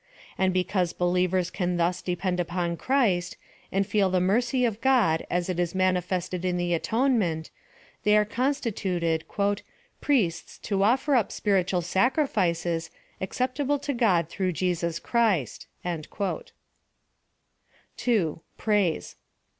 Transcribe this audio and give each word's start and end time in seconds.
And 0.35 0.51
because 0.51 0.93
believers 0.93 1.51
can 1.51 1.77
thus 1.77 2.01
depend 2.01 2.39
U}>on 2.39 2.75
Christ, 2.75 3.37
and 3.71 3.85
feel 3.85 4.09
the 4.09 4.19
mercy 4.19 4.65
of 4.65 4.81
God 4.81 5.23
as 5.29 5.47
it 5.47 5.59
is 5.59 5.75
manifested 5.75 6.43
in 6.43 6.57
the 6.57 6.73
atonement, 6.73 7.51
they 8.03 8.17
are 8.17 8.25
consti 8.25 8.73
tuted" 8.75 9.21
priests 10.01 10.57
to 10.57 10.81
offer 10.81 11.13
up 11.15 11.31
spiritual 11.31 11.83
sacrifices, 11.83 12.89
accept 13.21 13.59
able 13.59 13.77
to 13.77 13.93
God 13.93 14.27
through 14.27 14.53
Jesus 14.53 14.97
Christ." 14.97 15.67
2.— 15.85 16.49
P 18.57 18.63
RAISE. 18.65 19.15